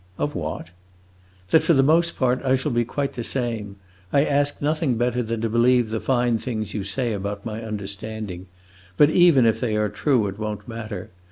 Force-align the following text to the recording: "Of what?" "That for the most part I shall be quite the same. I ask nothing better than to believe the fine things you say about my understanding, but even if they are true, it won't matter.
"Of 0.17 0.33
what?" 0.33 0.71
"That 1.51 1.61
for 1.61 1.73
the 1.75 1.83
most 1.83 2.17
part 2.17 2.43
I 2.43 2.55
shall 2.55 2.71
be 2.71 2.83
quite 2.83 3.13
the 3.13 3.23
same. 3.23 3.75
I 4.11 4.25
ask 4.25 4.59
nothing 4.59 4.95
better 4.97 5.21
than 5.21 5.41
to 5.41 5.47
believe 5.51 5.91
the 5.91 5.99
fine 5.99 6.39
things 6.39 6.73
you 6.73 6.83
say 6.83 7.13
about 7.13 7.45
my 7.45 7.61
understanding, 7.63 8.47
but 8.97 9.11
even 9.11 9.45
if 9.45 9.59
they 9.59 9.75
are 9.75 9.89
true, 9.89 10.25
it 10.25 10.39
won't 10.39 10.67
matter. 10.67 11.11